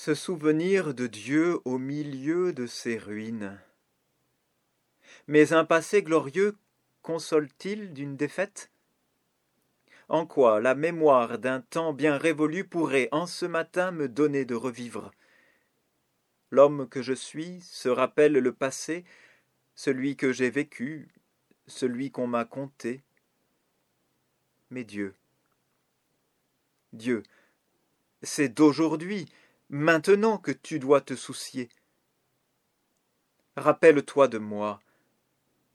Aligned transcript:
Se 0.00 0.14
souvenir 0.14 0.94
de 0.94 1.08
Dieu 1.08 1.58
au 1.64 1.76
milieu 1.76 2.52
de 2.52 2.68
ces 2.68 2.98
ruines. 2.98 3.60
Mais 5.26 5.52
un 5.52 5.64
passé 5.64 6.04
glorieux 6.04 6.56
console-t-il 7.02 7.92
d'une 7.94 8.16
défaite? 8.16 8.70
En 10.08 10.24
quoi 10.24 10.60
la 10.60 10.76
mémoire 10.76 11.40
d'un 11.40 11.60
temps 11.62 11.92
bien 11.92 12.16
révolu 12.16 12.62
pourrait 12.64 13.08
en 13.10 13.26
ce 13.26 13.44
matin 13.44 13.90
me 13.90 14.08
donner 14.08 14.44
de 14.44 14.54
revivre? 14.54 15.10
L'homme 16.52 16.88
que 16.88 17.02
je 17.02 17.12
suis 17.12 17.60
se 17.62 17.88
rappelle 17.88 18.34
le 18.34 18.52
passé, 18.52 19.04
celui 19.74 20.14
que 20.14 20.32
j'ai 20.32 20.48
vécu, 20.48 21.08
celui 21.66 22.12
qu'on 22.12 22.28
m'a 22.28 22.44
conté. 22.44 23.02
Mais 24.70 24.84
Dieu, 24.84 25.16
Dieu, 26.92 27.24
c'est 28.22 28.48
d'aujourd'hui, 28.48 29.28
maintenant 29.70 30.38
que 30.38 30.52
tu 30.52 30.78
dois 30.78 31.00
te 31.00 31.14
soucier. 31.14 31.68
Rappelle-toi 33.56 34.28
de 34.28 34.38
moi 34.38 34.80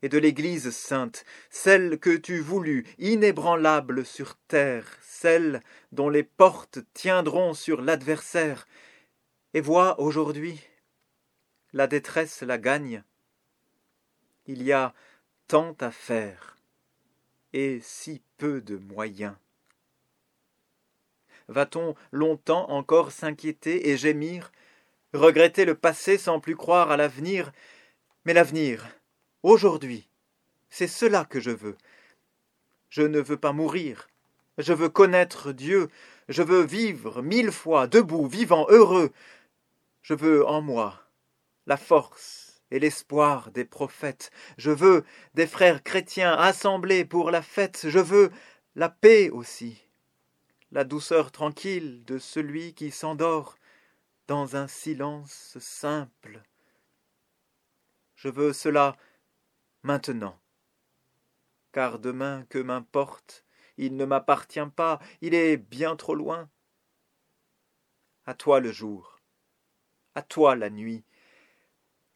et 0.02 0.10
de 0.10 0.18
l'Église 0.18 0.70
sainte, 0.72 1.24
celle 1.50 1.98
que 1.98 2.18
tu 2.18 2.40
voulus, 2.40 2.86
inébranlable 2.98 4.06
sur 4.06 4.36
terre, 4.50 4.86
celle 5.02 5.62
dont 5.94 6.10
les 6.10 6.24
portes 6.24 6.80
tiendront 6.94 7.54
sur 7.54 7.82
l'adversaire, 7.82 8.68
et 9.54 9.62
vois 9.62 10.02
aujourd'hui, 10.02 10.60
la 11.72 11.88
détresse 11.88 12.42
la 12.42 12.58
gagne. 12.58 13.04
Il 14.46 14.62
y 14.62 14.74
a 14.74 14.94
tant 15.48 15.74
à 15.80 15.90
faire, 15.90 16.58
et 17.54 17.80
si 17.82 18.22
peu 18.38 18.60
de 18.60 18.76
moyens. 18.76 19.36
Va-t-on 21.48 21.96
longtemps 22.12 22.70
encore 22.70 23.12
s'inquiéter 23.12 23.90
et 23.90 23.98
gémir, 23.98 24.52
regretter 25.14 25.66
le 25.66 25.76
passé 25.76 26.18
sans 26.18 26.40
plus 26.40 26.56
croire 26.56 26.92
à 26.92 26.98
l'avenir? 26.98 27.52
Mais 28.26 28.34
l'avenir, 28.34 28.88
aujourd'hui, 29.44 30.10
c'est 30.70 30.88
cela 30.88 31.26
que 31.26 31.40
je 31.40 31.52
veux. 31.52 31.78
Je 32.90 33.02
ne 33.02 33.20
veux 33.20 33.38
pas 33.38 33.52
mourir, 33.52 34.08
je 34.58 34.74
veux 34.74 34.90
connaître 34.90 35.52
Dieu, 35.52 35.90
je 36.30 36.44
veux 36.44 36.64
vivre 36.64 37.22
mille 37.22 37.52
fois, 37.52 37.88
debout, 37.88 38.28
vivant, 38.28 38.66
heureux. 38.70 39.12
Je 40.02 40.14
veux 40.14 40.46
en 40.46 40.62
moi 40.62 41.00
la 41.66 41.78
force 41.78 42.62
et 42.72 42.80
l'espoir 42.80 43.52
des 43.52 43.66
prophètes. 43.66 44.32
Je 44.58 44.72
veux 44.72 45.06
des 45.34 45.48
frères 45.48 45.84
chrétiens 45.84 46.34
assemblés 46.34 47.06
pour 47.06 47.32
la 47.32 47.42
fête. 47.42 47.86
Je 47.88 48.00
veux 48.00 48.32
la 48.76 48.90
paix 48.90 49.30
aussi 49.30 49.82
la 50.74 50.84
douceur 50.84 51.32
tranquille 51.32 52.04
de 52.04 52.18
celui 52.18 52.74
qui 52.74 52.90
s'endort 52.90 53.58
dans 54.28 54.56
un 54.56 54.68
silence 54.68 55.56
simple. 55.60 56.42
Je 58.16 58.28
veux 58.28 58.54
cela 58.54 58.98
maintenant, 59.84 60.40
car 61.74 62.00
demain 62.00 62.48
que 62.50 62.58
m'importe, 62.58 63.46
il 63.78 63.96
ne 63.96 64.06
m'appartient 64.06 64.66
pas, 64.76 65.00
il 65.22 65.36
est 65.36 65.58
bien 65.58 65.96
trop 65.96 66.16
loin. 66.16 66.50
À 68.26 68.34
toi 68.34 68.60
le 68.60 68.72
jour, 68.72 69.20
à 70.16 70.24
toi 70.24 70.56
la 70.56 70.72
nuit, 70.72 71.04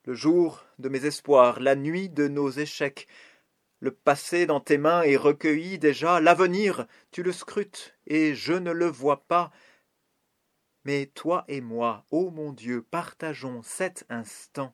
le 0.06 0.16
jour 0.16 0.66
de 0.80 0.90
mes 0.90 1.06
espoirs, 1.06 1.60
la 1.60 1.76
nuit 1.76 2.10
de 2.10 2.28
nos 2.28 2.50
échecs, 2.50 3.08
le 3.80 3.92
passé 3.92 4.46
dans 4.46 4.60
tes 4.60 4.78
mains 4.78 5.04
est 5.04 5.18
recueilli 5.18 5.78
déjà, 5.78 6.20
l'avenir, 6.20 6.88
tu 7.12 7.22
le 7.22 7.32
scrutes, 7.32 7.96
et 8.08 8.34
je 8.34 8.54
ne 8.54 8.72
le 8.72 8.88
vois 8.88 9.28
pas. 9.28 9.52
Mais 10.84 11.08
toi 11.08 11.46
et 11.48 11.62
moi, 11.62 12.06
ô 12.10 12.32
mon 12.32 12.54
Dieu, 12.54 12.82
partageons 12.82 13.62
cet 13.62 14.06
instant. 14.10 14.74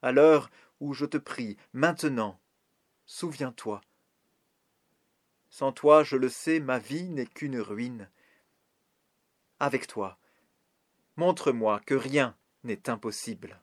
À 0.00 0.12
l'heure 0.12 0.50
où 0.80 0.94
je 0.94 1.04
te 1.04 1.18
prie, 1.18 1.56
maintenant, 1.72 2.40
souviens-toi. 3.04 3.80
Sans 5.50 5.72
toi, 5.72 6.02
je 6.04 6.16
le 6.16 6.28
sais, 6.28 6.60
ma 6.60 6.78
vie 6.78 7.08
n'est 7.08 7.26
qu'une 7.26 7.58
ruine. 7.58 8.10
Avec 9.58 9.86
toi, 9.86 10.18
montre-moi 11.16 11.80
que 11.80 11.94
rien 11.94 12.36
n'est 12.62 12.88
impossible. 12.88 13.60